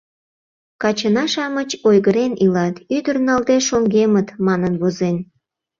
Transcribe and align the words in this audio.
Качына-шамыч 0.81 1.69
ойгырен 1.87 2.33
илат, 2.43 2.75
ӱдыр 2.97 3.17
налде 3.27 3.57
шоҥгемыт, 3.67 4.27
манын 4.47 4.73
возен. 4.81 5.17